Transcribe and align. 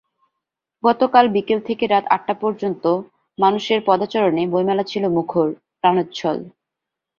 গতকাল 0.83 1.25
বিকেল 1.35 1.59
থেকে 1.67 1.83
রাত 1.87 2.05
আটটা 2.15 2.33
পর্যন্ত 2.41 2.83
মানুষের 3.37 3.79
পদচারণে 3.85 4.43
বইমেলা 4.47 4.83
ছিল 4.83 5.03
মুখর, 5.15 5.47
প্রাণোচ্ছল। 5.81 6.37